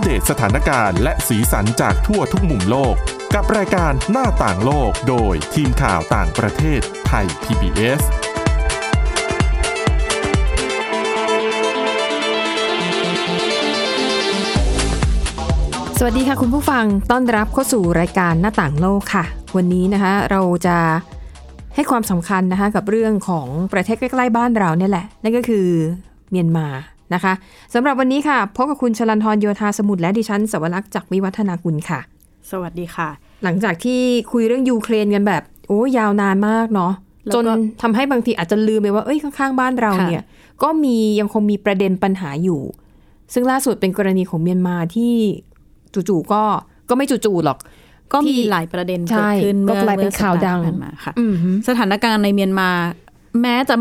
[0.00, 2.94] ปเดตสถานการณ์และสีสันจากทั่วทุกมุมโลก
[3.34, 8.00] กับรายการหน้าต่างโลกโดยทีมข่าวต่างประเทศไทย PBS
[15.98, 19.24] สวัสดีค่ะคุณผู้ฟังต้อนรับเข้าสู่รายการหน้าต่างโลกค่ะ
[19.56, 20.78] วันนี้นะคะเราจะ
[21.74, 25.66] ให้ความสำคัญนะคะกับเรื่องของประเทศใกล้ๆบ้านเราเนี่ยแหละ นั่นก็คือ
[26.30, 26.68] เมียนมา
[27.14, 27.32] นะคะ
[27.74, 32.00] สำหรับวันนี้ค่ะ พบกับคุณชลันทรโยธาสมุทรและดิฉันสวรักษ์จากวิวัฒนากุลค่ะ
[32.50, 33.08] สวัสดีค่ะ
[33.44, 34.00] หลังจากที่
[34.32, 36.92] คุยเรื่องยูเครนกันแบบ โอ้ยาวนานมากเนาะ
[37.26, 40.24] แล้วจก็นทำให้บางทีอาจจะลืมไปว่าเอ้ยข้างๆบ้านเราค่ะเนี่ย
[40.62, 42.60] ก็มียังคงมีประเด็นปัญหาอยู่
[43.32, 45.14] ซึ่งล่าสุดเป็นกรณีของเมียนมาที่
[45.94, 46.42] จู่ๆก็
[46.88, 47.58] ก็ไม่จู่ๆหรอก
[48.12, 52.70] ก็มีที่หลายประเด็นใช่เกิดขึ้นก็เมื่อกลายเป็นมื่อข่าวดังสัปห์ที่ผ่นมาค่ะอืมฮึสถานการณ์ในเมียนมา
[53.42, 53.74] แม้จะ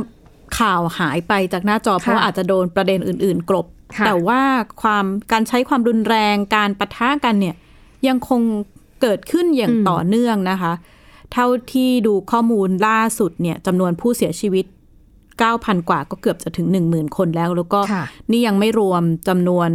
[0.57, 3.67] ข่าวหายไปจากหน้าจอเพราะว่าอาจจะโดนประเด็นอื่น ๆ กลบ
[3.97, 4.41] ค่ะแต่ว่า
[4.81, 7.55] ความการใช้ความรุนแรงการปะทะกันเนี่ย
[8.07, 8.41] ยังคง
[9.01, 10.73] เกิดขึ้นอย่างต่อเนื่องนะคะ
[11.33, 14.65] เท่าที่ดูข้อมูลล่าสุดเนี่ยจำนวนผู้เสียชีวิต
[15.27, 19.69] 9,000 กว่าก็เกือบจะถึง 10,000 คนแล้ว แล้วก็ค่ะนี่ยังไม่รวมจำนวน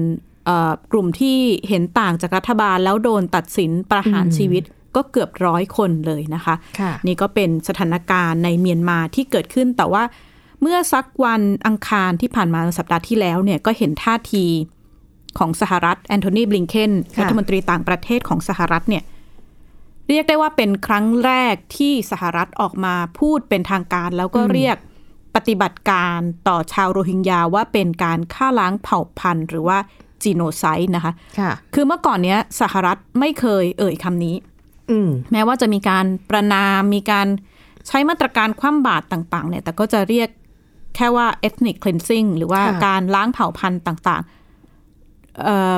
[0.45, 1.37] เอ่อกลุ่มที่
[1.69, 4.63] เห็นต่างจากรัฐบาลแล้วโดนตัดสินประหารชีวิต
[4.97, 10.03] ก็เกือบร้อยคนเลยนะคะค่ะนี่ก็เป็นสถานการณ์ในเมียนมาที่เกิดขึ้นแต่ว่า
[10.67, 14.45] เมื่อสักวันอังคารที่ผ่านมาสัปดาห์ที่แล้วเนี่ยก็เห็นท่าที
[15.39, 19.03] ของสหรัฐแอนโทนีบลิงเคนค่ะรัฐมนตรีต่างประเทศของสหรัฐเนี่ย
[20.09, 24.77] เรียกได้ว่าเป็นครั้งแรกที่สหรัฐออกมาพูดเป็นทางการ แล้วก็เรียก
[25.37, 29.79] ปฏิบัติการต่อชาวโรฮิงญาว่าเป็นการฆ่าล้างเผ่าพันธุ์ หรือว่า
[30.23, 34.37] จีโนไซด์นะคะค่ะคือเมื่อก่อนเนี้ยสหรัฐไม่เคยเอ่ยคำนี้
[34.91, 37.27] อืมแม้ว่าจะมีการประนามมีการ
[37.87, 40.29] ใช้มาตรการคว่ำบาตรต่าง ๆ เนี่ย แต่ก็จะเรียก
[40.97, 45.75] แค่ว่า ethnic cleansing หรือว่าค่ะการล้างเผ่าพันธุ์ต่างๆเอ่อ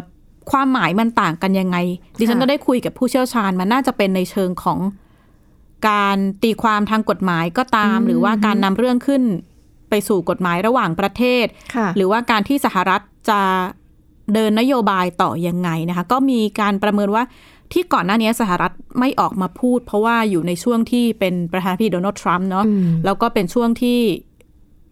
[0.50, 1.76] ความหมายมันต่างกันยังไง
[2.18, 4.78] ดิฉันก็ได้คุยกับผู้เชี่ยวชาญ มันน่าจะเป็นในเชิงของ
[5.88, 9.22] การตีความทางกฎหมายก็ตาม หรือว่าการนำเรื่องขึ้น
[9.90, 13.40] ไปสู่กฎหมายระหว่างประเทศค่ะหรือว่าการที่สหรัฐจะ
[14.34, 17.24] เดินนโยบายต่อยังไงนะคะ ก็มีการประเมินว่า
[17.72, 24.00] ที่ก่อนหน้านี้สหรัฐไม่ออกมาพูด เพราะว่าอยู่ในช่วงที่เป็นประธานาธิบดีโดนัลด์ทรัมป์เนาะอืมแล้วก็เป็นช่วงที่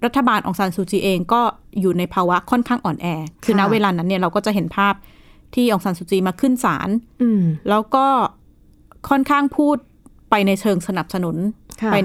[0.05, 1.41] รัฐบาลองซานซูจีเองก็
[1.81, 3.07] อยู่ในภาวะค่อนข้างอ่อนแอ
[3.45, 4.95] คือณค่ะเวลานั้นเนี่ยเราก็จะเห็นภาพ
[5.55, 6.89] ที่องซานซูจีมาขึ้นศาล
[7.23, 8.07] อืมแล้วก็
[9.09, 9.77] ค่อนข้างพูด
[10.31, 11.37] ไปในเชิงสนับสนุน
[11.83, 12.05] ค่ะเป็น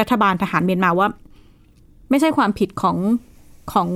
[0.00, 1.08] รัฐบาลทหารเมียนมาว่า
[2.10, 2.96] ไม่ใช่ความผิดของ
[3.72, 3.88] ของ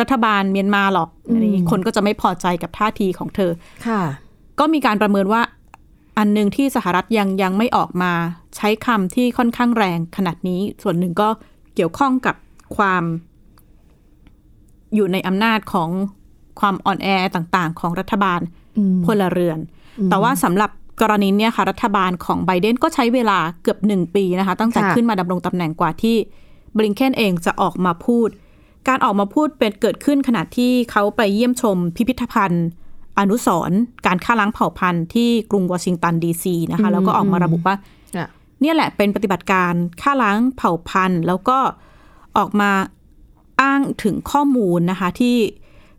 [0.00, 3.50] รัฐบาลเมียนมาหรอกอันนี้คนก็จะไม่พอใจกับท่าทีของเธอ
[3.86, 4.02] ค่ะ
[4.58, 5.42] ก็มีการประเมินว่า
[6.18, 8.12] อันหนึ่งที่สหรัฐยังยังไม่ออกมา
[8.56, 11.28] ใช้คำที่ค่อนข้างแรงขนาดนี้ ส่วนหนึ่งก็
[11.76, 12.36] เกี่ยวข้องกับ
[12.76, 13.02] ความ
[14.94, 15.90] อยู่ในอำนาจของ
[16.60, 18.40] ความอ่อนแอต่างๆ ของรัฐบาล
[18.78, 19.58] อืมพลเรือน
[20.10, 20.70] แต่ว่าสำหรับ
[21.00, 26.16] กรณีเนี้ยค่ะ รัฐบาลของไบเดนก็ใช้เวลาเกือบหนึ่งปีนะคะ ตั้งแต่ค่ะขึ้นมาดำรงตำแหน่งกว่าที่
[26.76, 28.28] บริงเคนเองจะออกมาพูด
[28.88, 32.66] การออกมาพูดเป็นเกิดขึ้นขณะที่เขาไปเยี่ยมชมพิพิธภัณฑ์
[33.18, 37.95] อนุสรณ์การฆ่าล้างเผ่าพันธุ์ที่กรุงวอชิงตันดีซีนะคะ แล้วก็ออกมาระบุว่าค่ะ
[38.60, 41.58] เนี่ยแหละเป็นปฏิบัติการฆ่าล้างเผ่าพันธุ์ แล้วก็
[42.38, 42.70] ออกมา
[43.60, 45.36] อ้างถึงข้อมูลนะคะที่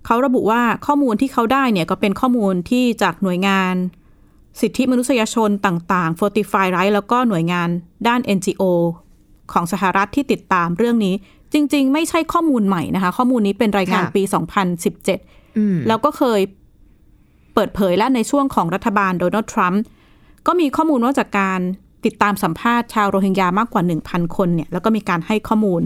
[0.06, 3.76] เขาระบุว่าข้อมูลที่เขาได้เนี่ยก็เป็นข้อมูลที่จากหน่วยงาน
[4.62, 7.70] สิทธิมนุษยชนต่างๆ Fortify Right แล้วก็หน่วยงาน
[8.08, 8.64] ด้าน NGO
[9.52, 11.16] ของสหรัฐที่ติดตามเรื่องนี้
[11.54, 14.24] จริง ๆ ไม่ใช่ข้อมูลใหม่นะคะ ข้อมูลนี้เป็นรายงานค่ะปี
[14.90, 16.42] 2017อืมแล้วก็เคย
[17.54, 19.82] เปิดเผยและในช่วงของรัฐบาลโดนัลด์ทรัมป์
[20.48, 21.60] ก็มีข้อมูลว่าจากการ
[22.08, 25.82] ติดตามสัมภาษณ์ชาวโรฮิงญามากกว่า 1,000 คนเนี่ยแล้วก็มีการให้ข้อมูล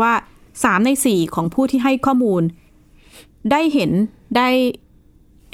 [0.00, 0.12] ว่า
[0.52, 2.42] 3 ใน 4 ของผู้ที่ให้ข้อมูล
[3.50, 3.90] ได้เห็น
[4.36, 4.48] ได้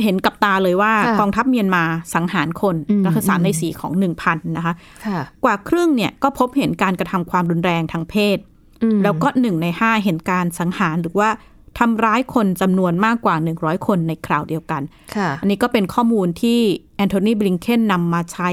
[0.03, 1.85] เห็นกับตาเลยว่าค่ะกองทัพเมียนมา
[2.15, 4.75] สังหารคนอืมก็คือสามในสี่ของ1,000นะคะ
[5.07, 8.39] ค่ะกว่าครึ่งเนี่ยก็พบเห็นการกระทำความรุนแรงทางเพศ
[8.83, 11.31] อืมแล้วก็หนึ่งในห้าเห็นการสังหารหรือว่า
[11.79, 14.83] ทำร้ายคนจำนวนมากกว่า100คนในคราวเดียวกัน
[15.17, 16.59] ค่ะอันนี้ก็เป็นข้อมูลที่
[16.97, 18.51] แอนโทนีบลิงเคนนำมาใช้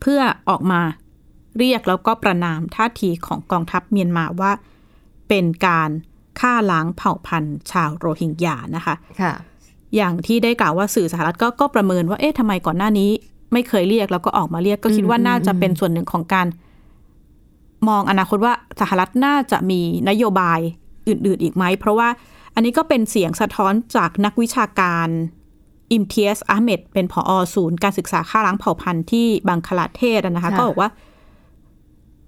[0.00, 0.80] เพื่อออกมา
[1.58, 4.52] เรียกแล้วก็ประนามท่าทีของกองทัพเมียนมาว่า
[5.28, 5.90] เป็นการ
[6.40, 9.32] ฆ่าล้างเผ่าพันธุ์ชาวโรฮิงญานะคะค่ะ
[9.96, 13.10] อย่างที่ได้กล่าวว่าสื่อสหรัฐก็ก็ประเมินว่าเอ๊ะทำไมก่อนหน้านี้
[13.52, 16.46] ไม่เคยเรียกแล้วก็ออกมาเรียกก็คิดว่าอืมน่าจะเป็นส่วนหนึ่งของการ
[17.88, 20.60] มองอนาคตว่าสหรัฐน่าจะมีนโยบาย
[21.08, 22.08] อื่น ๆ อีกไหมเพราะว่า
[22.54, 25.08] อันนี้ก็เป็นเสียงสะท้อนจากนักวิชาการ
[25.92, 30.90] อิมเทียสอาเมดเป็นผอศูนย์การศึกษาฆ่าล้างเผ่าพันธุ์ที่บังคลาเทศอะนะคะค่ะก็บอกว่า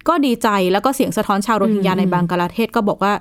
[0.08, 3.12] ก็ดีใจแล้วก็เสียงสะท้อนชาวโรฮิงญาอืมในบังกลาเทศก็บอกว่า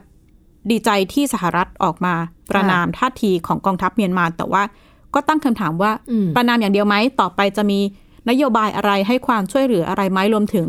[0.71, 2.13] ดีใจที่สหรัฐออกมา
[2.51, 4.63] ประณามท่าทีของกองทัพเมียนมา แต่ว่า
[5.13, 7.79] ก็ตั้งคำถามว่าอืมประณามอย่างเดียวไหมต่อไปจะมี
[8.29, 10.67] นโยบายอะไรให้ความช่วยเหลืออะไรไหมรวมถึง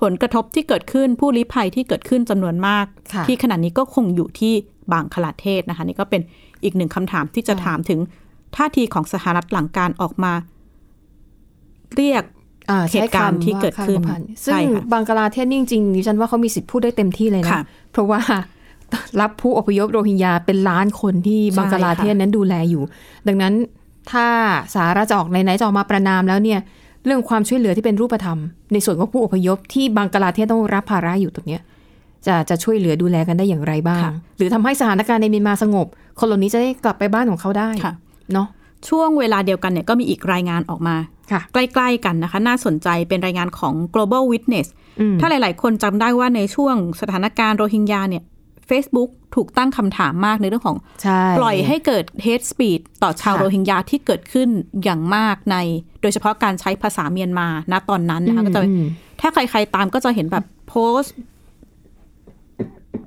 [0.00, 4.54] ผลกระทบที่เกิดขึ้นผู้ลี้ภัยที่เกิดขึ้นจำนวนมากค่ะที่ขณะนี้ก็คงอยู่ที่
[4.92, 6.22] บางคลาเทศนะคะ นี่ก็เป็น
[6.64, 8.00] อีกหนึ่งคำถามที่จะค่ะถามถึง
[8.56, 10.32] ท่าทีของสหรัฐหลังการออกมา
[11.96, 12.22] เรียก
[12.70, 17.62] อ่าเหตุการณ์ที่เกิดขึ้นใช่ค่ะซึ่ใช่งค่ะบังกลาเทศนี่จริงๆดิฉันว่าเขามีสิทธิ์พูดได้เต็มที่เลยนะค่ะ
[17.92, 18.20] เพราะว่า
[19.20, 22.82] รับผู้อพยพโรฮิงญาเป็นล้านคนที่ใช่บังกลาเทศนั้นดูแลอยู่
[23.28, 23.54] ดังนั้น
[24.12, 24.26] ถ้า
[24.74, 26.60] สหรัฐจะออกไหนๆจะออกมาประนามแล้วเนี่ย
[27.04, 28.38] เรื่องความช่วยเหลือที่เป็นรูปธรรม
[28.72, 31.62] ในส่วนของผู้อพยพที่บังกลาเทศต้องรับภาระอยู่ตรงเนี้ย
[32.26, 35.86] จะจะช่วยเหลือดูแลกันได้อย่างไรบ้างค่ะหรือทำให้สถานการณ์ในเมียนมาสงบ
[36.18, 37.94] คนเหล่านี้จะได้กลับไปบ้านของเขาได้ค่ะ
[38.32, 38.48] เนาะ
[38.88, 40.96] ช่วงเวลาเดียวกันเนี่ยก็มีอีกรายงานออกมา
[41.32, 44.68] ค่ะใกล้ๆกันนะคะ น่าสนใจเป็นรายงานของ global witness
[45.00, 48.24] อืมถ้าหลาย ๆ คนจำได้ว่าในช่วงสถานการณ์โรฮิงญาเนี่ย
[48.68, 54.48] Facebook ถูกตั้งคำถามมากในเรื่องของใช่ปล่อยให้เกิด hate speech ต่อชาวค่ะโรฮิงญาที่เกิดขึ้น
[54.84, 55.56] อย่างมากใน
[56.02, 58.86] โดยเฉพาะการใช้ภาษาเมียนมาณตอนนั้นนะคะก็จะอืม
[59.20, 61.14] ถ้าใคร ๆ ตามก็จะเห็นแบบโพสต์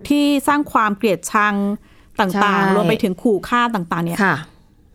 [0.07, 1.55] ที่สร้างความเกลียดชัง
[2.19, 4.35] ต่างใช่ๆรวมไปถึงขู่ฆ่าต่าง ๆ เนี่ยค่ะ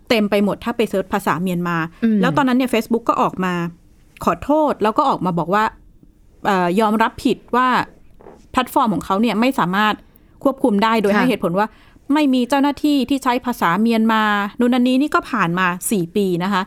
[0.09, 3.55] เต็มไปหมดถ้าไป search ภาษาเมียนมาอืมแล้วตอนนั้นเนี่ย Facebook ก็ออกมา
[4.25, 5.65] ขอโทษแล้วก็ออกมาบอกว่า
[6.47, 7.69] เออยอมรับผิดว่า
[8.53, 9.95] แพลตฟอร์มของเขาเนี่ยไม่สามารถ
[10.45, 11.67] ควบคุมได้โดยค่ะให้เหตุผลว่า
[12.15, 14.23] ไม่มีเจ้าหน้าที่ที่ใช้ภาษาเมียนมา
[14.61, 16.63] นู่นนนนี้นี่ก็ผ่านมา 4 ปีนะคะ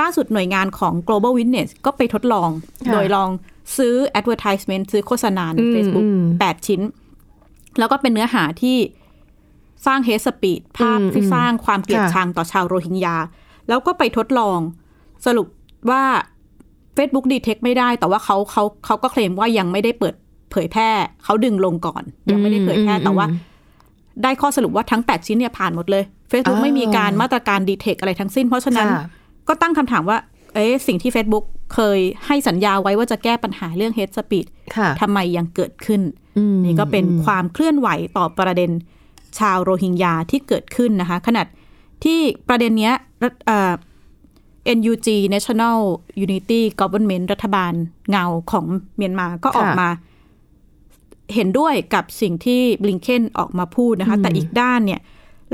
[0.00, 2.50] ล่าสุดหน่วยงานของ global witness ก็ไปทดลอง
[2.86, 3.30] ค่ะโดยลอง
[3.76, 6.80] ซื้อ advertisement ซื้อโฆษณาในอืม Facebook อืม8ชิ้น
[7.78, 8.76] แล้วก็เป็นเนื้อหาที่
[9.86, 13.16] สร้างเฮสปีดภาพอืมที่อืมสร้างความเกลียดค่ะชังต่อชาวโรฮิงญา
[13.68, 14.58] แล้วก็ไปทดลอง
[15.26, 15.46] สรุป
[15.90, 16.02] ว่า
[16.96, 20.14] Facebook Detect ไม่ได้ แต่ว่าเขาเขาเขาก็เคลมว่ายังไม่ได้เปิด
[20.50, 20.90] เผยแพร่
[21.24, 23.26] เขาดึงลงก่อน ยังไม่ได้เผยแพร่แต่ว่า
[24.22, 29.04] ได้ข้อสรุปว่าทั้ง 8 ชิ้นเนี่ยผ่านหมดเลย Facebook อ่าไม่มีการมาตรการ Detect อะไรทั้งสิ้น เพราะฉะนั้นค่ะ
[29.48, 30.18] ก็ตั้งคำถามว่า
[30.54, 36.00] เอ๊ะสิ่งที่ Facebook เคยให้สัญญาไว้ว่าจะแก้ปัญหาเรื่อง hate speech ค่ะทำไมยังเกิดขึ้น
[36.38, 38.70] อืมนี่ก็เป็นความเคลื่อนไหวต่อประเด็น
[39.38, 41.46] ชาวโรฮิงญาที่เกิดขึ้นนะคะ ขนาด
[42.04, 43.72] ที่ประเด็นเนี้ยรัฐเอ่อ
[44.78, 45.78] NUG National
[46.24, 47.72] Unity Government รัฐบาล
[48.10, 48.64] เงาของ
[48.96, 49.90] เมียนมาก็ออกค่ะมา
[51.34, 55.00] เห็นด้วยกับสิ่งที่บลิงเคนออกมาพูดนะคะอืมแต่อีกด้านเนี่ย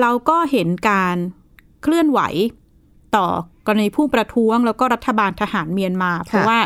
[0.00, 1.17] เราก็เห็นการ
[1.82, 2.20] เคลื่อนไหว
[3.17, 3.27] ต่อ
[3.67, 6.59] กรณีผู้ประท้วงแล้วก็รัฐบาลทหารเมียนมา เพราะว่า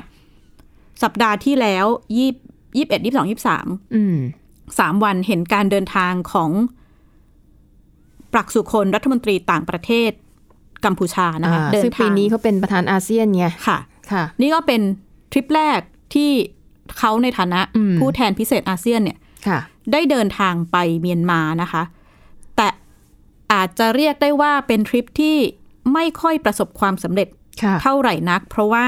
[1.02, 2.30] สัปดาห์ที่แล้วยี่
[2.76, 4.16] ยี่สิบเอ็ดยี่สิบสองยี่สิบสามอืม
[4.78, 6.50] สามวันเห็นการเดินทางของ
[8.32, 10.10] ปรักสุคนรัฐมนตรีต่างประเทศ
[10.84, 13.78] กัมพูชานะคะอ่าเดินซึ่งทาปีงนี้เขาเป็นประธานอาเซียนไงค่ะ
[14.12, 14.80] ค่ะ นี่ก็เป็น
[15.32, 15.80] ทริปแรก
[16.14, 16.30] ที่
[16.98, 19.58] เขาในฐานะอืมผู้แทนพิเศษอาเซียนเนี่ยค่ะ
[19.92, 21.82] ได้เดินทางไปเมียนมานะคะ
[22.56, 22.68] แต่
[23.52, 25.36] อาจจะเรียกได้ว่าเป็นทริปที่
[25.94, 27.28] ไม่ค่อยประสบความสำเร็จ
[27.62, 28.86] ค่ะเท่าไหร่นัก เพราะว่า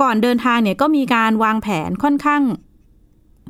[0.00, 2.42] ก่อนเดินทางเนี่ยก็มีการวางแผนค่อนข้าง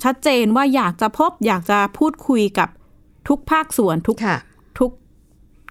[0.04, 2.68] ชัดเจนว่าอยากจะพบอยากจะพูดคุยกับ
[3.28, 4.16] ทุกภาคส่วนทุก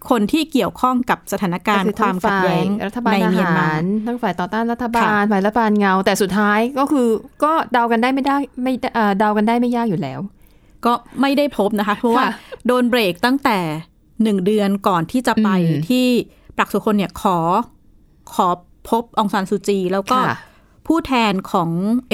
[0.02, 7.08] ค่ะทุกคนที่เกี่ยวข้องกับสถานการณ์ก็อความขัดแย้งทั้ฝ่ายรัฐบาลในทเมียนหามารทั้งฝ่ายต่อต้านรัฐบาลค่ะฝ่ายรัฐบาลเงา แต่สุดท้ายก็คือ
[7.44, 10.20] ก็เดากันได้ไม่ได้ไม่เอ่อเดากันได้ไม่ยากอยู่แล้ว
[10.86, 12.32] ก็ไม่ได้พบนะคะ เพราะว่าค่ะ
[12.68, 13.58] โดนเบรกตั้งแต่
[14.24, 16.06] หนึ่งเดือนก่อนที่จะไปอืมที่
[16.58, 17.38] ปรักสุคนเนี่ยขอ
[18.34, 18.48] ขอ
[18.90, 20.38] พบองซานซูจี แล้วก็ค่ะ
[20.88, 21.70] ผู้แทนของ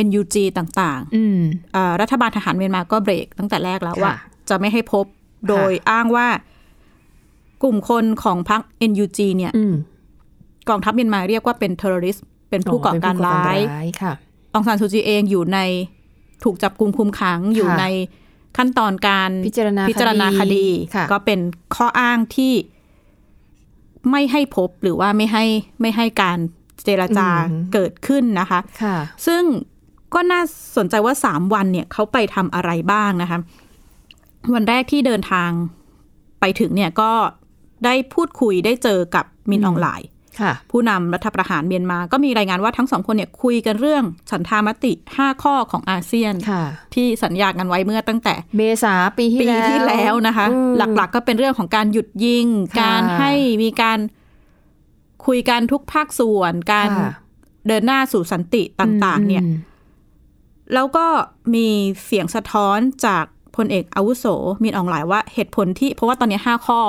[0.07, 4.15] NUG ต่างอืมๆเอ่อรัฐบาลทหารเมียนมาก็เบรกตั้งแต่แรกแล้วค่ะว่า
[4.49, 5.05] จะไม่ให้พบ
[5.49, 6.27] โดยอ้างว่า
[7.63, 9.73] กลุ่มคนของพรรค NUG เนี่ยอืม
[10.69, 12.17] กองทัพเมียนมาเรียกว่าเป็นเทอร์ริส
[12.49, 13.57] เป็นผู้ก่อการร้าย
[14.01, 14.13] ค่ะ
[14.57, 15.59] องซานซูจีเองอยู่ใน
[16.43, 17.85] ถูกจับกุมคุมขังอยู่ใน
[18.57, 21.39] ขั้นตอนการพิจารณาพิจารณาคดีค่ะก็เป็น
[21.75, 22.53] ข้ออ้างที่
[24.11, 25.45] ไม่ให้พบหรือว่าไม่ให้
[25.81, 26.37] ไม่ให้การ
[26.83, 27.27] เจรจา
[27.73, 28.95] เกิดขึ้นนะคะค่ะ
[29.27, 29.43] ซึ่ง
[30.13, 30.41] ก็น่า
[30.77, 33.39] สนใจว่าสามวันเนี่ยเขาไปทำอะไรบ้างนะคะ
[34.53, 35.49] วันแรกที่เดินทาง
[36.39, 37.11] ไปถึงเนี่ยก็
[37.85, 40.01] ได้พูดคุยได้เจอกับมินอองหลาย
[40.39, 53.31] ค่ะผู้นำรัฐประหารเมียนมา ก็มีรายงานว่าทั้งสองคนเนี่ยคุยกันเรื่องฉันทามติ 5 ข้อของอาเซียนค่ะที่สัญญากันไว้เมื่อตั้งแต่เมษาปีที่ปีแล้วที่แล้วนะคะอืมหลักๆก็เป็นเรื่องของการหยุดยิงค่ะการให้
[53.63, 53.99] มีการ
[55.25, 57.11] คุยกันทุกภาคส่วน การค่ะ
[57.67, 59.55] เดินหน้าสู่สันติต่างๆ เนี่ยอืม
[60.73, 61.07] แล้วก็
[61.55, 61.67] มี
[62.05, 64.25] เสียงสะท้อนจากพลเอกอาวุโส
[64.63, 66.79] มีนอองหลายว่าเหตุผลที่เพราะว่าตอนนี้ห้าข้อ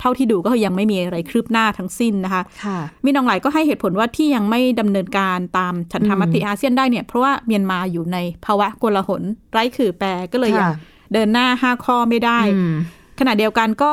[0.00, 10.76] เท่าที่ดูก็ยังไม่มีอะไรคืบหน้าทั้งสิ้นนะคะค่ะมีนองหลายก็ให้เหตุผลว่าที่ยังไม่ดำเนินการตามฉันทามติอาเซียนได้เนี่ย เพราะว่าเมียนมาอยู่ในภาวะโกลาหล ไร้ขื่อแปรก็เลยยังค่ะ
[11.12, 12.74] เดินหน้าห้าข้อไม่ได้อืม
[13.18, 13.90] ขณะเดียวกันก็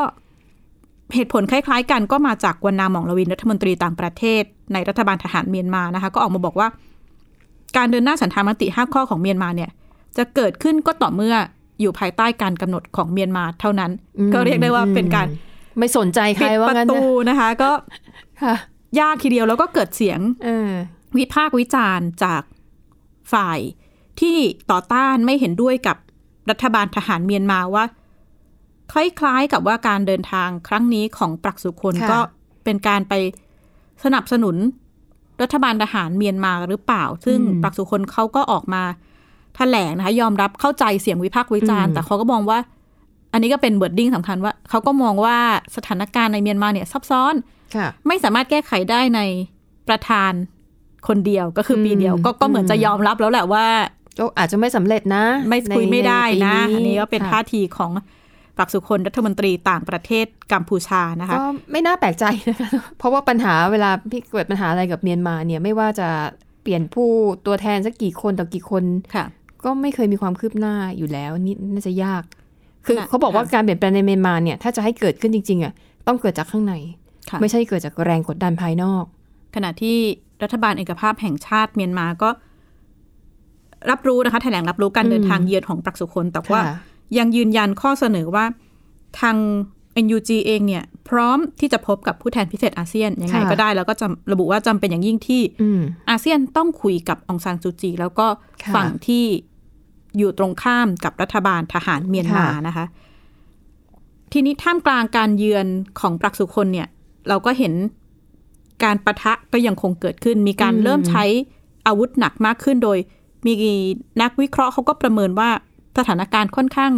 [1.16, 4.44] เหตุผลคล้าย ๆ กันก็มาจากวันนาหมองลวินรัฐมนตรีต่างประเทศ
[4.74, 6.68] ในรัฐบาลทหารเมียนมานะคะ ก็ออกมาบอกว่า
[7.78, 9.72] การเดินหน้าฉันทามติห้าข้อของเมียนมาเนี่ย
[10.18, 11.36] จะเกิดขึ้นก็ต่อเมื่อ
[11.82, 15.28] อยู่ภายใต้การกำหนดของเมียนมาเท่านั้นอืมก็เรียกได้ว่าเป็นการ
[15.80, 17.72] ไม่สนใจใครปิดว่าประงั้นตูนะนะคะ ก็
[18.44, 18.56] ค่ะ
[19.00, 20.72] ยากทีเดียวแล้วก็เกิดเสียงเออ
[21.18, 22.42] วิพากษ์วิจารณ์จาก
[23.34, 23.60] ฝ่าย
[24.20, 24.38] ที่
[24.72, 25.98] ต่อต้านไม่เห็นด้วยกับ
[26.50, 27.84] รัฐบาลทหารเมียนมาว่า
[28.92, 32.20] คล้ายๆกับว่าการเดินทางครั้งนี้ของปรักสุคนค่ะก็
[32.64, 33.14] เป็นการไป
[34.04, 34.56] สนับสนุน
[35.42, 38.84] รัฐบาลทหารเมียนมาหรือเปล่า ซึ่งปรักสุคนเขาก็ออกมา
[39.56, 42.60] แถลงนะคะ ยอมรับเข้าใจเสียงวิพากษ์วิจารณ์ แต่เขาก็มองว่า
[43.36, 45.38] อันนี้ก็เป็นเบิร์ดดิ้งสำคัญว่าเขาก็มองว่า
[45.76, 47.34] สถานการณ์ในเมียนมาเนี่ยซับซ้อน
[47.76, 49.22] ค่ะไม่สามารถแก้ไขได้ใน
[49.88, 50.32] ประธาน
[51.08, 53.66] คนเดียวก็คือปีเดียวอืมก็ก็เหมือนอืมจะยอมรับแล้วแหละว่า
[54.20, 57.92] ก็อาจจะไม่สำเร็จนะ ไม่ในคุยไม่ได้ใปีนะอันนี้ก็เป็นค่ะท่าทีของ
[58.58, 66.10] ปรักสุคนรัฐมนตรีต่างประเทศกัมพูชานะคะก็ไม่น่าแปลกใจนะคะเพราะว่าปัญหาเวลาพี่เกิดปัญหาอะไรกับเมียนมาเนี่ยไม่ว่าจะ
[66.62, 67.10] เปลี่ยนผู้
[67.46, 68.84] ตัวแทนสักกี่คนต่อกี่คน
[69.16, 69.26] ค่ะ
[69.64, 72.24] ก็ไม่เคยมีความคืบหน้าอยู่แล้วนี่น่าจะยาก
[72.86, 75.74] คือค่ะเขาบอกว่าการเปลี่ยนแปลงในเมียนมาเนี่ยถ้าจะให้เกิดขึ้นจริงๆอะ
[76.08, 76.74] ต้องเกิดจากข้างใน
[77.30, 79.04] ค่ะไม่ใช่เกิดจากแรงกดดันภายนอก
[79.56, 79.98] ขณะที่
[80.44, 82.30] รัฐบาลเอกภาพแห่งชาติเมียนมาก็
[83.92, 86.76] รับรู้นะคะแถลงรับรู้การเดินทางเยือนของปรักสุคนแต่ว่าค่ะ
[87.18, 88.46] ยังยืนยันข้อเสนอว่า
[89.20, 89.38] ทาง
[90.06, 98.28] NUG เองเนี่ย พร้อมที่จะพบกับผู้แทนพิเศษอาเซียนยังไงค่ะก็ได้ แล้วก็จำระบุว่าจำเป็นอย่างยิ่งที่อืมอาเซียนต้องคุยกับองซานซูจี แล้วก็
[98.64, 99.24] ค่ะฝั่งที่
[100.18, 102.86] อยู่ตรงข้ามกับรัฐบาลทหารเมียนมาค่ะนะคะ
[104.32, 105.68] ทีนี้ท่ามกลางการเยือน
[106.00, 106.88] ของปรักสุคนเนี่ย
[107.30, 107.74] เราก็เห็น
[108.84, 111.24] การประทะก็ยังคงเกิดขึ้น มีการเริ่มใช้
[111.88, 112.98] อาวุธหนักมากขึ้นโดย
[113.46, 113.54] มี
[114.22, 115.50] นักวิเคราะห์เขาก็ประเมินว่า
[115.98, 116.92] สถานการณ์ค่อนข้าง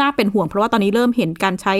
[0.00, 1.74] น่าเป็นห่วง เพราะว่าตอนนี้เริ่มเห็นการใช้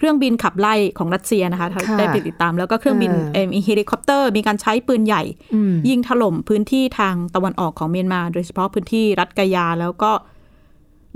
[0.00, 5.22] เครื่องบินขับไล่ของรัสเซียนะคะค่ะได้ไปติดตามแล้วก็เครื่องบินเออเอ่อมีเฮลิคอปเตอร์ มีการใช้ปืนใหญ่
[5.54, 10.12] อืมยิงถล่มพื้นที่ทางตะวันออกของเมียนมา โดยเฉพาะพื้นที่รัฐกะยาแล้วก็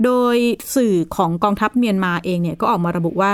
[0.03, 0.37] โดย
[0.75, 3.33] สื่อของกองทัพเมียนมาเองเนี่ยก็ออกมาระบุว่า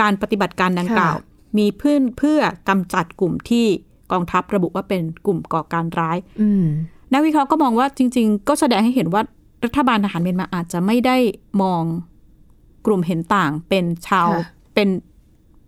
[0.00, 3.66] การปฏิบัติการดังกล่าวค่ะมีเพื่อเพื่อกำจัดกลุ่มที่
[4.12, 6.64] กองทัพระบุว่าเป็นกลุ่มก่อการร้ายอืม
[7.12, 9.22] นักวิเคราะห์ก็มองว่าจริง ๆ ก็แสดงให้เห็นว่า
[9.64, 11.16] รัฐบาลทหารเมียนมาอาจจะไม่ได้
[11.62, 11.82] มอง
[12.86, 14.88] กลุ่มเห็นต่างเป็นชาวค่ะ เป็น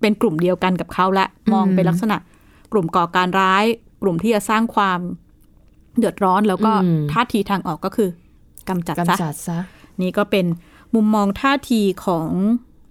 [0.00, 2.16] เป็นกลุ่มเดียวกันกับเขาและมองอืมเป็นลักษณะ
[2.72, 3.64] กลุ่มก่อการร้าย
[4.02, 5.00] กลุ่มที่จะสร้างความ
[5.98, 8.08] เดือดร้อนแล้วก็อืมท่าทีทางออกก็คือ
[8.68, 9.58] กำจัดซะกำจัดซะ
[10.02, 10.46] นี่ก็เป็น
[10.94, 12.28] มุมมองท่าทีของ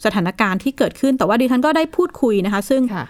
[0.06, 3.04] สถานการณ์ที่เกิดขึ้น แต่ว่าดิฉันก็ได้พูดคุยนะคะ ซึ่งค่ะ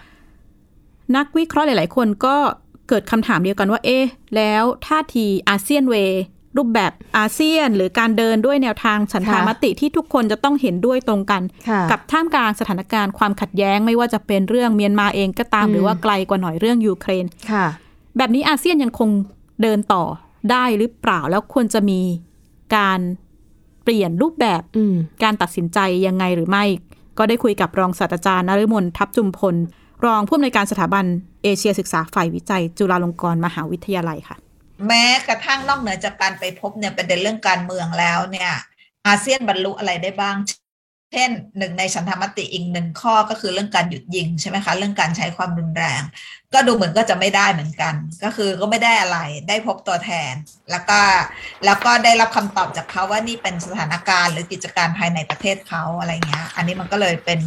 [1.16, 2.36] นักวิเคราะห์หลาย ๆ คนก็
[2.88, 4.04] เกิดคำถามเดียวกันว่า เอ๊ะ
[4.36, 6.22] แล้วท่าทีอาเซียนเวย์
[6.56, 17.66] รูปแบบอาเซียน หรือการเดินด้วยแนวทางฉันทามติที่ทุกคนจะต้องเห็นด้วยตรงกันค่ะกับท่ามกลางสถานการณ์ความขัดแย้งไม่ว่าจะเป็นเรื่องเมียนมาเองก็ตามอืมหรือว่าไกลกว่าหน่อยเรื่องยูเครนค่ะ
[18.16, 19.10] แบบนี้อาเซียนยังคง
[19.62, 20.04] เดินต่อ
[20.50, 22.00] ได้หรือเปล่าแล้วควรจะมี
[22.76, 23.00] การ
[23.84, 26.64] เปลี่ยนรูปแบบอืมการตัดสินใจยังไงหรือไม่
[27.18, 29.56] ก็ได้คุยกับรองศาสตราจารย์นฤมลทัพจุมพล
[30.04, 31.04] รองผู้อำนวยการสถาบัน
[31.42, 34.36] เอเชียศึกษาฝ่ายวิจัย จุฬาลงกรณ์มหาวิทยาลัยค่ะ
[34.86, 38.52] แม้กระทั่งนอกเหนือจากการไปพบเนี่ยประเด็นเรื่องการเมืองแล้วเนี่ย
[39.06, 40.36] อาเซียนบรรลุอะไรได้บ้าง
[41.12, 46.02] เช่นหนึ่งในฉันทามติอีกหนึ่งข้อก็คือเรื่องการหยุดยิงใช่ไหมคะ เรื่องการใช้ความรุนแรง
[46.54, 50.32] ก็ดูเหมือนก็จะไม่ได้เหมือนกัน ก็คือก็ไม่ได้อะไรได้พบตัวแทน
[50.70, 51.00] แล้วก็
[51.64, 57.40] แล้วก็ได้รับคำตอบจากเขาว่านี่เป็นสถานการณ์หรือกิจการภายในประเทศเขาอะไรเงี้ย อันนี้มันก็เลยเป็น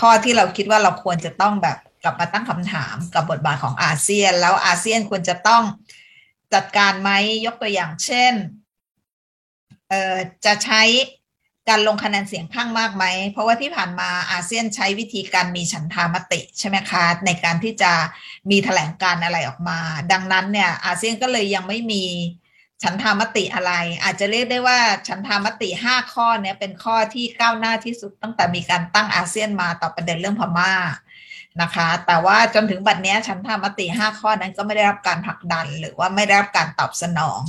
[0.00, 5.62] ข้อที่เราคิดว่าเราควรจะต้องแบบกลับมาตั้งคำถามกับบทบาทของอาเซียน แล้วอาเซียนควรจะต้อง
[6.54, 7.10] จัดการไหม
[7.46, 8.34] ยกตัวอย่างเช่น
[9.88, 10.82] เอ่อจะใช้
[11.68, 17.92] การลงคะแนนเสียงข้างมากไหม เพราะว่าที่ผ่านมาอาเซียนใช้วิธีการมีฉันทามติใช่ไหมคะ ในการที่จะ
[18.50, 19.80] มีแถลงการอะไรออกมา
[20.12, 22.04] ดังนั้นเนี่ยอาเซียนก็เลยยังไม่มี
[22.82, 30.72] ฉันทามติอะไร อาจจะเรียกได้ว่าฉันทามติห้าข้อเนี้ยเป็นข้อที่ก้าวหน้าที่สุดตั้งแต่มีการตั้งอาเซียนมาต่อประเด็นเรื่องพม่า
[31.62, 37.40] นะคะ แต่ว่าจนถึงบัดเนี้ยฉันทามติห้าข้อนั้นก็ไม่ได้รับการผลักดัน หรือว่าไม่ได้รับการตอบสนอง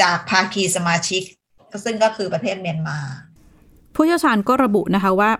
[0.00, 1.22] จากภาคีสมาชิก
[1.84, 2.98] ซึ่งก็คือประเทศเมียนมา
[3.94, 5.30] ผู้เชี่ยวชาญก็ระบุนะคะว่า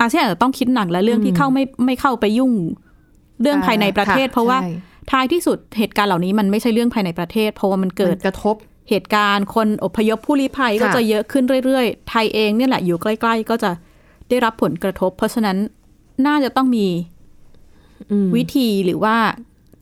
[0.00, 2.52] อาเซียนอาจจะต้องคิดหนักและเรื่องที่เข้าไม่ไม่เข้าไปยุ่ง
[3.42, 4.70] เรื่องภายในประเทศค่ะเพราะว่าใช่
[5.10, 8.56] ท้ายที่สุดเหตุการณ์เหล่านี้มันไม่ใช่เรื่องภายในประเทศ เพราะว่ามันเกิดมันกระทบ
[8.90, 13.70] เหตุการณ์คนอพยพผู้ลี้ภัยค่ะก็จะเยอะขึ้นเรื่อยๆ ไทยเองเนี่ยแหละอยู่ใกล้ ๆ ก็จะ
[14.28, 15.56] ได้รับผลกระทบ เพราะฉะนั้น
[16.26, 16.86] น่าจะต้องมี
[18.10, 19.16] อืมวิธีหรือว่า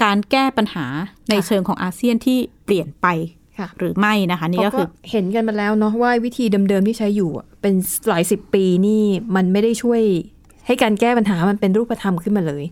[0.05, 0.87] การแก้ปัญหา
[1.31, 3.07] ในค่ะเชิงของอาเซียนที่เปลี่ยนไป
[3.59, 7.75] ค่ะหรือไม่นะคะนี่ก็คือเขาเห็นกันมาแล้วเนาะว่าวิธีเดิมๆที่ใช้อยู่อะเป็น
[8.09, 9.03] หลายสิบปีนี่
[9.37, 10.01] มันไม่ได้ช่วย
[10.67, 12.65] ให้การแก้ปัญหามันเป็นรูปธรรมขึ้นมาเลย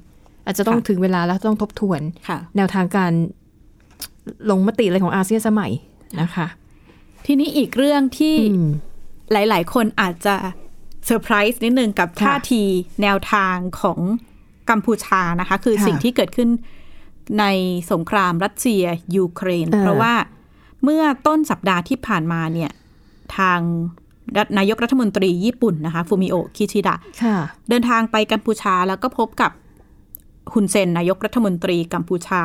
[0.44, 3.12] อาจจะต้องค่ะถึงเวลาแล้วต้องทบทวนค่ะแนวทางการ
[4.50, 5.72] ลงมติอะไรของอาเซียนสมัย
[6.20, 6.46] นะคะ
[7.26, 8.68] ทีนี้อีกเรื่องที่อืม
[9.32, 10.36] หลาย ๆ คนอาจจะ
[10.69, 12.62] เซอร์ไพรส์นิดนึงกับค่ะท่าที
[13.02, 13.98] แนวทางของ
[14.70, 16.48] กัมพูชานะคะ คือค่ะสิ่งที่เกิดขึ้น
[17.40, 17.44] ใน
[17.92, 18.84] สงครามรัสเซีย
[19.16, 20.14] ยูเครนเออเพราะว่า
[20.84, 22.70] เมื่อต้นสัปดาห์ที่ผ่านมาเนี่ย
[23.36, 23.60] ทาง
[24.36, 27.36] รัฐนายกรัฐมนตรีญี่ปุ่นนะคะฟูมิโอคิชิดะค่ะ
[27.68, 29.50] เดินทางไปกัมพูชาแล้วก็พบกับ
[30.52, 32.42] ฮุนเซนนายกรัฐมนตรีกัมพูชา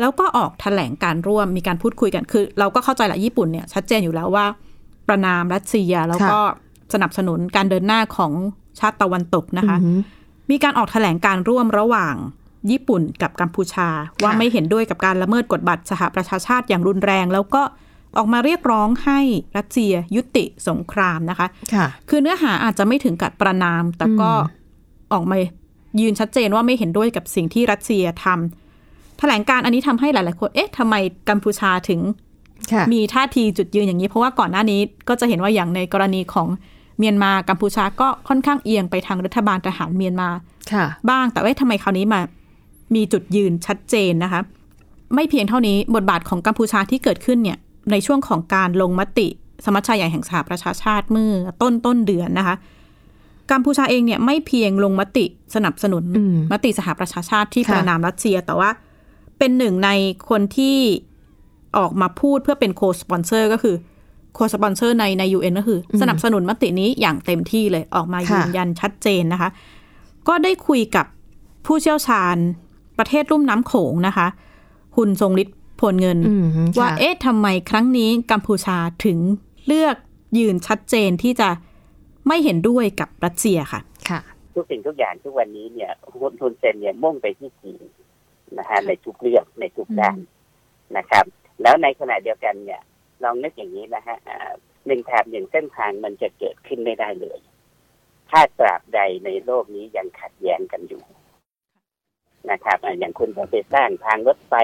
[0.00, 4.46] แล้วก็ออกแถลงการร่วมมีการพูดคุยกันคือ เราก็เข้าใจแหละญี่ปุ่นเนี่ยชัดเจนอยู่แล้วว่า
[5.08, 6.38] ประณามรัสเซียแล้วก็
[6.94, 8.32] สนับสนุนการเดินหน้าของ
[8.78, 9.98] ชาติตะวันตกนะคะอือหือ
[10.50, 12.14] มีการออกแถลงการร่วมระหว่าง
[12.70, 13.88] ญี่ปุ่นกับกัมพูชา
[14.22, 17.62] ว่าไม่เห็นด้วยกับการละเมิดกฎบัตรสหประชาชาติอย่างรุนแรง แล้วก็
[18.18, 19.20] ออกมาเรียกร้องให้
[19.56, 24.64] รัสเซียยุติสงครามนะคะค่ะคือเนื้อหาอาจจะไม่ถึงกับประนาม แต่ก็อืม
[25.12, 25.38] ออกมา
[26.00, 30.94] ยืนชัดเจนว่าไม่เห็นด้วยกับสิ่งที่รัสเซียทำแถลงการอันนี้ทำให้หลาย ๆ คน เอ๊ะทำไม
[31.28, 32.00] กัมพูชาถึง
[32.72, 36.48] ค่ะมีท่าทีจุดยืนอย่างนี้ เพราะว่าก่อนหน้านี้ก็จะเห็นว่าอย่างในกรณีของ
[36.98, 40.28] เมียนมากัมพูชาก็ค่อนข้างเอียงไปทางรัฐบาลทหารเมียนมา
[40.72, 42.20] ค่ะบ้างแต่ว่าทำไมคราวนี้มา
[42.94, 44.40] มีจุดยืนชัดเจนนะคะ
[45.14, 47.58] ไม่เพียงเท่านี้บทบาทของกัมพูชาที่เกิดขึ้นเนี่ย
[47.90, 49.28] ในช่วงของการลงมติ
[49.64, 52.56] สมัชชาใหญ่แห่งสหประชาชาติเมื่อต้นต้นเดือนนะคะ
[53.50, 55.24] กัมพูชาเองเนี่ยไม่เพียงลงมติ
[55.54, 58.70] สนับสนุนอืมมติสหประชาชาติที่ค่ะประณามรัสเซีย แต่ว่า
[59.38, 59.90] เป็นหนึ่งใน
[60.28, 60.78] คนที่
[61.78, 63.76] ออกมาพูดเพื่อเป็น co-sponsor ก็คือ
[64.36, 69.50] co-sponsor ในในยูเอ็นก็คืออสนับสนุนมตินี้อย่างเต็มที่เลยออกมายืนยันชัดเจนนะคะ
[70.28, 71.06] ก็ได้คุยกับ
[71.66, 72.36] ผู้เชี่ยวชาญ
[72.98, 74.26] ประเทศรุ่มน้ำโขงนะคะ
[74.96, 79.18] คุณทรงฤทธิ์พลเงินอืมค่ะว่าเอ๊ะทำไมครั้งนี้กัมพูชาถึง
[79.66, 79.96] เลือก
[80.38, 81.48] ยืนชัดเจนที่จะ
[82.26, 84.20] ไม่เห็นด้วยกับรัสเซียค่ะ ค่ะ
[84.54, 85.90] ทุกสิ่งทุกอย่างทุกวันนี้เนี่ย
[86.20, 87.82] คุณทุนเซนเนี่ยมุ่งไปที่จีน
[88.58, 90.18] นะฮะในทุกเรื่องในทุกด้าน
[90.96, 91.24] นะครับ
[91.62, 92.80] แล้วในขณะเดียวกันเนี่ย
[93.22, 94.52] ลองนึกอย่างนี้นะฮะอ่า
[94.86, 97.38] หนึ่งแถบหนึ่งเส้นทางมันจะเกิดขึ้นไม่ได้เลย
[98.30, 101.02] ถ้าตราบใดในโลกนี้ยังขัดแย้งกันอยู่
[102.50, 104.54] นะครับอ่าอย่างคุณจะไปสร้างทางรถไฟ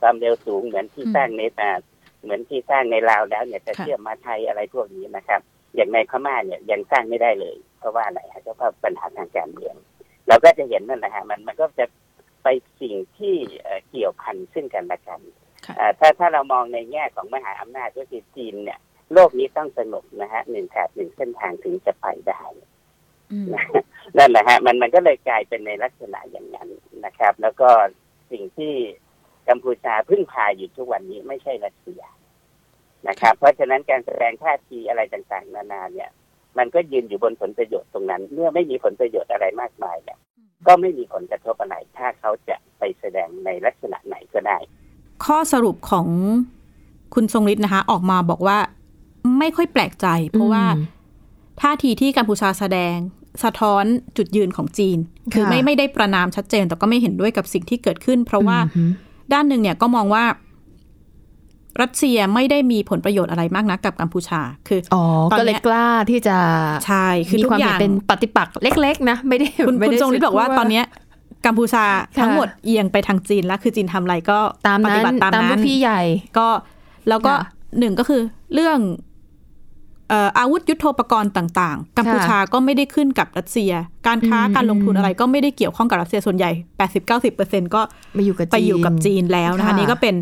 [0.00, 1.78] ความเร็วสูงเหมือนที่อืมสร้างในอ่า
[2.22, 5.40] เหมือนที่สร้างในลาวแล้วเนี่ยจะค่ะเชื่อมมาไทยอะไรพวกนี้นะครับ
[5.74, 9.74] อย่างในพม่าเนี่ยยังสร้างไม่ได้เลย เพราะว่าอะไรฮะเพราะว่าปัญหาทางการเมือง
[10.28, 11.86] เราก็จะเห็นนั่นแหละฮะมันมันก็จะ
[12.42, 12.48] ไป
[12.80, 15.49] สิ่งที่เอ่อเกี่ยวพันซึ่งกันและกันค่ะอ่า
[15.98, 18.78] ถ้าถ้าเรามองในแง่ของมหาอำนาจก็คือจีนเนี่ย
[19.14, 22.42] โลกนี้ต้องสงบนะฮะหนึ่งแถบหนึ่งเส้นทางถึงจะไปได้
[24.16, 26.68] นั่นแหละฮะ มันมันก็เลยกลายเป็นในลักษณะอย่างนั้น
[27.04, 27.68] นะครับ แล้วก็
[28.30, 28.74] สิ่งที่
[29.48, 32.02] กัมพูชาพึ่งพาอยู่ทุกวันนี้ไม่ใช่รัสเซีย
[33.08, 36.10] นะครับ เพราะฉะนั้นการแสดงท่าทีอะไรต่างๆ นานาเนี่ย
[36.58, 40.18] มันก็ยืนอยู่บนผลประโยชน์ตรงนั้น เมื่อไม่มีผลประโยชน์อะไรมากมายเนี่ย
[40.66, 44.58] ก็ไม่มีผลกระทบอะไรถ้าเขาจะไปแสดงในลักษณะไหนก็ได้
[45.24, 46.06] ข้อสรุปของ
[47.14, 48.58] คุณทรงฤทธิ์นะคะ ออกมาบอกว่า
[49.38, 50.84] ไม่ค่อยแปลกใจ เพราะว่าอืม
[51.60, 52.96] ท่าทีที่กัมพูชาแสดง
[53.44, 53.84] สะท้อน
[54.16, 54.98] จุดยืนของจีน
[55.32, 58.90] คือค่ะไม่ไม่ได้ประนามชัดเจน แต่ก็ไม่เห็นด้วยกับสิ่งที่เกิดขึ้น เพราะว่าอืม
[59.32, 60.24] ด้านหนึ่งเนี่ยก็มองว่า
[61.82, 65.02] รัสเซียไม่ได้มีผลประโยชน์อะไรมากนักกับกัมพูชา คืออ๋อ
[65.32, 66.36] ตอนเนี้ยก็เลยกล้าที่จะ
[66.86, 70.84] ใช่คือมีทุกความอเห็นย่างเป็นปฏิปักษ์เล็ก ๆ นะ ไม่ได้คุณไม่คุณได้ทรงฤทธิ์บอกว่าพูดตอนเนี้ย
[71.46, 71.84] กัมพูชา
[72.20, 76.00] ทั้งหมดเอียงไปทางจีนแล้ว คือจีนทำอะไรก็ตามปนั้ฏินบัติตามตามลูนั้กนพี่ใหญ่
[76.38, 76.48] ก็
[77.08, 78.20] แล้วก็ค่ะหนึ่งก็คือ
[78.54, 78.78] เรื่อง
[80.08, 83.72] เอ่ออาวุธยุโทโธปกรณ์ต่าง ๆ กัมพูชาก็ไม่ได้ขึ้นกับรัสเซีย
[84.06, 86.50] การค้าอืมการลงทุนอะไรก็ไม่ได้เกี่ยวข้องกับรัสเซียส่วนใหญ่
[87.08, 87.80] 80-90%ก็
[88.16, 90.14] มาอยู่กับจีนไปอยู่กับจีนแล้วนะคะค่ะนี่ก็เป็น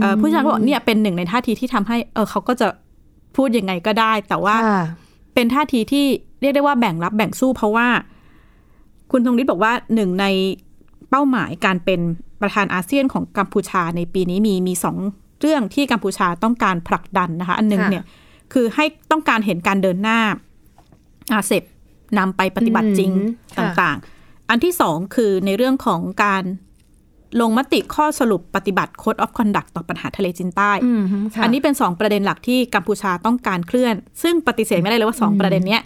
[0.00, 2.68] เอ่อผู้ชายก็บอกเนี่ยเป็นหนึ่งในท่าทีที่ทำให้เออเขาก็จะ
[3.36, 4.84] พูดยังไงก็ได้ แต่ว่าค่ะ
[5.34, 6.06] เป็นท่าทีที่
[6.40, 7.88] เรียกได้ว่าแบ่งรับแบ่งสู้เพราะว่า
[9.16, 10.26] คุณธงฤทธิ์บอกว่าหนึ่งใน
[11.10, 12.00] เป้าหมายการเป็น
[12.40, 14.96] ประธานอาเซียนของกัมพูชาในปีนี้มีมีสอง
[15.40, 18.04] เรื่องที่กัมพูชาต้องการผลักดันนะคะ อันหนึ่งค่ะเนี่ย
[18.52, 20.20] คือให้ต้องการเห็นการเดินหน้า
[21.32, 21.62] อาเซบ
[22.18, 23.10] นำไปปฏิบัติจริง
[23.58, 26.44] อืมตค่ะ่างๆ อันที่สองคือในเรื่องของการ
[27.40, 31.02] ลงมติข้อสรุปปฏิบัติ Code of Conduct ต่อปัญหาทะเลจีนใต้อืม
[31.34, 35.82] ค่ะอันนี้เป็นสองประเด็นหลักที่กัมพูชาต้องการเคลื่อน ซึ่งปฏิเสธไม่ได้เลยว่าสองประเด็นเนี้ย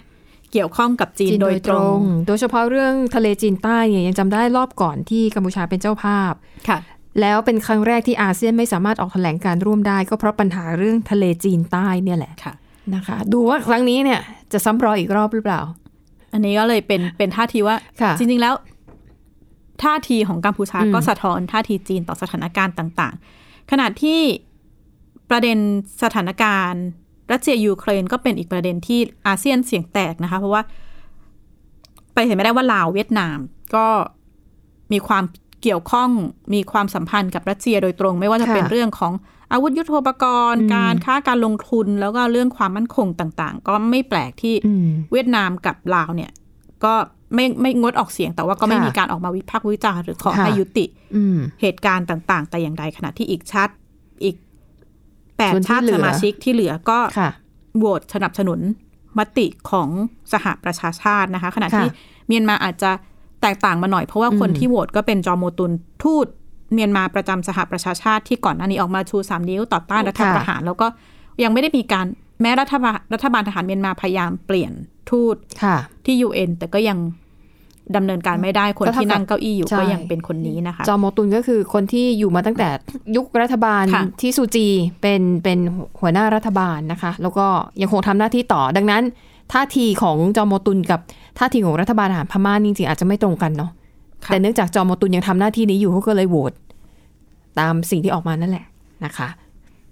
[0.51, 6.33] เกี่ยวข้องกับจีนโดยตรง โดยเฉพาะเรื่องทะเลจีนใต้เนี่ยยังจำได้รอบก่อนที่กัมพูชาเป็นเจ้าภาพ
[6.69, 6.79] ค่ะ
[7.21, 12.53] แล้วเป็นครั้งแรกที่อาเซียนไม่สามารถออกแถลงการร่วมได้ ก็เพราะปัญหาเรื่องทะเลจีนใต้เนี่ยแหละค่ะ
[12.95, 14.19] นะคะ ดูว่าครั้งนี้เนี่ย
[14.51, 15.61] จะซ้ำรอยอีกรอบหรือเปล่า
[16.33, 18.53] อันนี้ก็เลยเป็นเป็นท่าทีว่าค่ะจริงๆแล้ว
[19.83, 24.21] ท่าทีของกัมพูชาอืมก็สะท้อนท่าทีจีนต่อสถานการณ์ต่าง ๆ ขณะที่
[25.29, 25.57] ประเด็น
[26.03, 26.83] สถานการณ์
[27.31, 30.61] รัสเซียยูเครนก็เป็นอีกประเด็นที่อาเซียนเสียงแตกนะคะ เพราะว่า
[32.13, 33.37] ปฏิเสธไม่ได้ว่าลาวเวียดนาม
[33.75, 33.85] ก็
[34.91, 35.23] มีความ
[35.61, 36.09] เกี่ยวข้อง
[36.53, 39.13] มีความสัมพันธ์กับรัสเซียโดยตรง ไม่ว่าจะเป็นค่ะเรื่องของ
[39.51, 46.31] อาวุธยุโทโธปกรณ์อืมการค้าการลงทุนแล้วก็เรื่องความมั่นคงต่าง ๆ ก็ไม่แปลกที่อืมเวียดนามกับลาวเนี่ย
[46.83, 46.93] ก็
[47.35, 53.73] ไม่ไม่งดออกเสียง แต่ว่าก็ไม่ค่ะมีการออกมาวิพากษ์วิจารณ์หรือขอค่ะให้ยุติอืมเหตุการณ์ต่าง ๆ แต่อย่างใดขณะที่อีกชาติ
[54.23, 54.35] อีก
[55.39, 57.29] แปดส่วนที่ชาติเหลืสอมาชิกที่เหลือก็ค่ะ
[57.77, 58.59] โหวตสนับสนุน
[59.19, 59.89] มติของ
[60.33, 61.89] สหประชาชาตินะคะ ขณะค่ะที่
[62.27, 62.91] เมียนมาอาจจะ
[63.41, 65.71] แตกต่างมาหน่อย เพราะว่าคนอืมที่โหวตก็เป็นจอมโมตุน
[66.03, 66.27] ทูต
[66.73, 70.87] เมียนมาประจำสหประชาชาติที่ก่อนหน้านี้ออกมาชูสามนิ้วต่อต้านรัฐประหาร แล้วก็
[71.43, 72.05] ยังไม่ได้มีการ
[72.41, 74.71] แม้รัฐบาลรัฐบาลทหารเมียนมาพยายามเปลี่ยน
[75.09, 76.97] ทูตค่ะที่ UN แต่ก็ยัง
[77.95, 82.69] ดำเนินการไม่ได้คนก็เท่าที่นั่งกับเก้าอี้อยู่ใช่ก็ยังเป็นคนนี้นะคะ จอมโมตุนก็คือคนที่อยู่มาตั้งแต่
[83.15, 84.67] ยุครัฐบาลค่ะที่ซูจี
[85.01, 85.59] เป็นเป็น
[85.99, 87.45] หัวหน้ารัฐบาลนะคะ แล้วก็
[87.81, 89.03] ยังคงทำหน้าที่ต่อ ดังนั้น
[89.53, 90.99] ท่าทีของจอมโมตุนกับ
[91.39, 93.71] ท่าทีของรัฐบาลทหารพม่านี่จริงๆอาจจะไม่ตรงกันเนาะ
[94.25, 96.53] ค่ะแต่เนื่องจากจอมโมตุนยังทำหน้าที่นี้อยู่เขาก็เลยโหวต
[97.59, 98.65] ตามสิ่งที่ออกมานั่นแหละ
[99.05, 99.27] นะคะ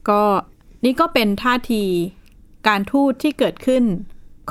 [0.09, 0.21] ก็
[0.85, 1.83] นี่ก็เป็นท่าที
[2.67, 3.83] การทูตที่เกิดขึ้น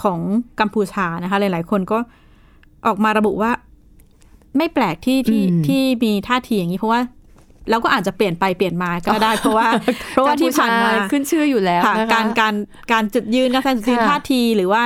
[0.02, 0.20] ของ
[0.60, 1.98] กัมพูชานะคะ หลาย ๆ คนก็
[2.86, 3.50] ออกมาระบุว่า
[4.56, 7.00] ไม่แปลกที่ที่อืมที่มีท่าทีอย่างนี้เพราะว่า
[7.70, 9.68] เราก็อาจจะเปลี่ยนไปเปลี่ยนมาก็ได้ เพราะว่า
[10.12, 12.54] เพราะว่าที่ผ่านมากัมพูชขึ้นชื่ออยู่แล้วค่ะนะคะการการ
[12.92, 14.82] การจุดยืนการแสดงจุดยืนค่ะท่าทีหรือว่า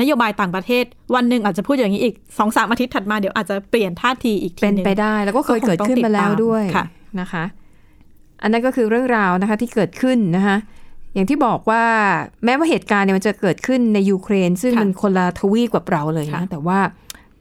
[0.00, 6.84] นโยบายต่างประเทศ วันหนึ่งอาจจะพูดอย่างนี้อีกสองสามอาทิตย์ถัดมาเดี๋ยวอาจจะเปลี่ยนท่าทีอีกทีเป็นหนึ่งไปได้ แล้วก็เคยเกิดขึ้นมาแล้วด้วยค่ะ
[7.20, 7.44] นะคะ
[8.42, 10.56] อันนั้นก็คือเรื่องราวนะคะที่เกิดขึ้นนะคะ
[11.14, 11.84] อย่างที่บอกว่า
[12.44, 16.78] แม้ว่าเหตุการณ์เนี่ยมันจะเกิดขึ้นในยูเครน ซึ่งค่ะมันคนละทวีปกับเราเลยค่ะนะแต่ว่า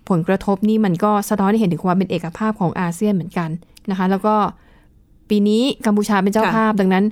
[0.09, 3.49] ผลกระทบนี่มันก็สะท้อนให้เห็นถึงความเป็นเอกภาพของอาเซียนเหมือนกัน
[3.89, 4.35] นะคะ แล้วก็
[5.29, 7.03] ปีนี้กัมพูชาเป็นเจ้าภาพ ดังนั้น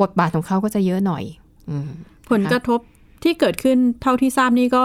[0.00, 1.24] บทบาทของเขาก็จะเยอะหน่อย
[1.70, 1.90] อืม
[2.30, 2.80] ผลกระทบ
[3.22, 4.84] ที่เกิดขึ้นเท่าที่ทราบนี่ก็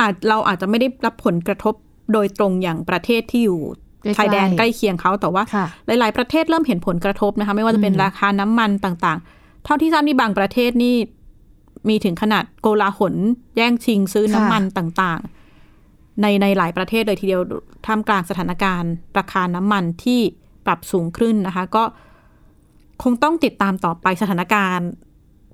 [0.00, 1.74] อาจเราอาจจะไม่ได้รับผลกระทบ
[2.12, 3.60] โดยตรงอย่างประเทศที่อยู่
[4.02, 10.94] ใกล้ๆชายแดนใกล้เคียงเขาแต่ว่าค่ะหลาย ๆ ประเทศเริ่มเห็นผลกระทบนะคะ ไม่ว่าจะเป็นอืมราคาน้ำมันต่าง ๆ เท่าที่ทราบนี่บางประเทศนี่
[11.88, 13.14] มีถึงขนาดโกลาหล
[13.56, 15.41] แย่งชิงซื้อน้ำมันต่าง ๆ
[16.22, 17.42] ในในหลายประเทศเลยทีเดียว
[17.86, 20.20] ท่ามกลางสถานการณ์ราคาน้ำมันที่
[20.66, 21.84] ปรับสูงขึ้นนะคะ ก็
[23.02, 24.88] คงต้องติดตามต่อไปสถานการณ์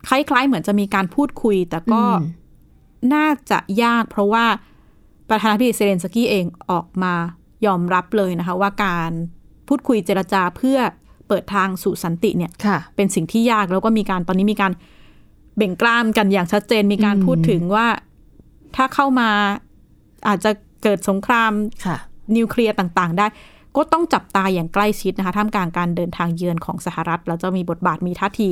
[0.09, 2.25] คล้าย ๆ เหมือนจะมีการพูดคุย แต่ก็อืม
[3.15, 4.45] น่าจะยากเพราะว่า
[5.31, 7.15] ประธานาธิบดีเซเลนสกี้เองออกมา
[7.67, 9.11] ยอมรับเลยนะคะ ว่าการ
[9.69, 10.79] พูดคุยเจรจาเพื่อ
[11.29, 14.73] เปิดทางสู่สันติเนี่ยค่ะเป็นสิ่งที่ยากแล้วก็มีการตอนนี้มีการ
[15.57, 17.87] เบ่งกล้ามกันอย่างชัดเจนมีการอืมพูดถึงว่า
[18.77, 19.31] ถ้าเข้ามา
[20.29, 20.51] อาจจะ
[20.83, 21.53] เกิดสงคราม
[21.87, 21.97] ค่ะ
[22.37, 23.27] นิวเคลียร์ต่างๆ ได้
[23.77, 28.51] ก็ต้องจับตาอย่างใกล้ชิดนะคะท่ามกลางการเดินทางเยือนของสหรัฐ แล้วจะมีบทบาทมีท่าที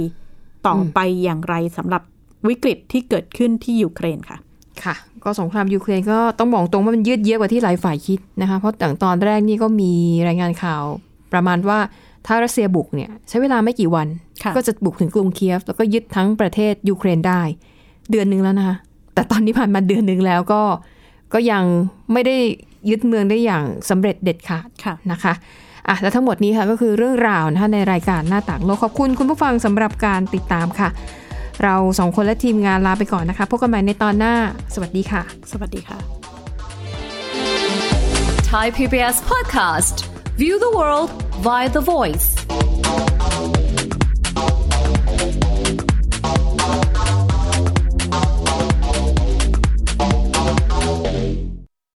[0.66, 2.02] ต่ออมไปอย่างไรสำหรับ
[2.48, 4.38] วิกฤตที่เกิดขึ้นที่ยูเครนค่ะ
[4.84, 9.92] ค่ะ ก็สงครามยูเครนก็ต้องบอกตรงว่ามันยืดเยื้อกว่าที่หลายฝ่ายคิดนะคะเพราะอย่างตอนแรกนี่ก็มี
[10.28, 10.82] รายงานข่าว
[11.32, 11.78] ประมาณว่า
[12.26, 14.06] ถ้ารัสเซียบุกเนี่ยใช้เวลาไม่กี่วัน
[14.42, 17.40] ค่ะก็จะบุกถึงกรุงเคียฟ แล้วก็ยึดทั้งประเทศยูเครนได้
[18.10, 18.76] เดือนหนึ่งแล้วนะคะ
[19.14, 20.62] แต่ตอนนี้ผ่านมาเดือนหนึ่งแล้วก็
[21.32, 21.64] ก็ยัง
[22.12, 22.36] ไม่ได้
[22.90, 25.32] ยึดเมืองได้อย่างสำเร็จเด็ดขาดค่ะนะคะ
[25.88, 30.88] อะและทั้งหมดนี้ค่ะก็คือเรื่องราวนะคะในรายการหน้าต่างโลกขอบคุณคุณผู้ฟังสำหรับการติดตามค่ะ
[31.64, 34.34] เราสองคนและทีมงานลาไปก่อนนะคะพบกันใหม่ในตอนหน้า
[34.74, 35.98] สวัสดีค่ะ สวัสดีค่ะ
[38.52, 39.96] Thai PBS podcast.
[40.36, 41.10] View the world
[41.46, 42.75] via the voice.